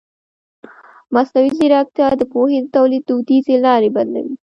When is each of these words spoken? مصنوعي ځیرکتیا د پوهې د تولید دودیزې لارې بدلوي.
مصنوعي 1.13 1.51
ځیرکتیا 1.57 2.07
د 2.17 2.21
پوهې 2.31 2.57
د 2.61 2.65
تولید 2.75 3.03
دودیزې 3.09 3.55
لارې 3.65 3.89
بدلوي. 3.95 4.35